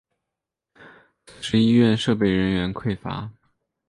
[1.27, 3.29] 此时医院设备人员匮乏。